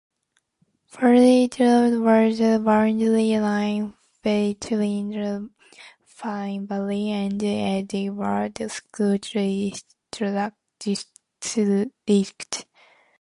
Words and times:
Ferret 0.87 1.59
Road 1.59 1.99
was 2.01 2.39
the 2.39 2.59
boundary 2.65 3.37
line 3.39 3.93
between 4.23 5.11
the 5.11 5.47
Fire 6.07 6.59
Valley 6.61 7.11
and 7.11 7.43
Edgewood 7.43 8.71
school 8.71 9.19
districts. 9.19 11.05